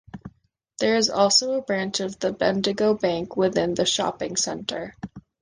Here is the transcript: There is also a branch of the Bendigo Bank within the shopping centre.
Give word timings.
There 0.79 0.95
is 0.95 1.11
also 1.11 1.51
a 1.53 1.61
branch 1.61 1.99
of 1.99 2.17
the 2.17 2.33
Bendigo 2.33 2.95
Bank 2.95 3.37
within 3.37 3.75
the 3.75 3.85
shopping 3.85 4.35
centre. 4.35 4.95